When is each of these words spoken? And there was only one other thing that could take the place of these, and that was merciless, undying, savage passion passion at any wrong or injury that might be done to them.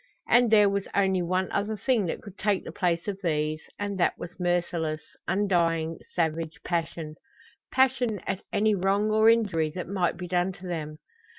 And 0.27 0.49
there 0.49 0.67
was 0.67 0.87
only 0.95 1.21
one 1.21 1.51
other 1.51 1.77
thing 1.77 2.07
that 2.07 2.23
could 2.23 2.35
take 2.35 2.63
the 2.65 2.71
place 2.71 3.07
of 3.07 3.19
these, 3.21 3.61
and 3.77 3.99
that 3.99 4.17
was 4.17 4.39
merciless, 4.39 5.01
undying, 5.27 5.99
savage 6.15 6.57
passion 6.63 7.17
passion 7.71 8.19
at 8.25 8.41
any 8.51 8.73
wrong 8.73 9.11
or 9.11 9.29
injury 9.29 9.71
that 9.75 9.87
might 9.87 10.17
be 10.17 10.27
done 10.27 10.53
to 10.53 10.65
them. 10.65 10.97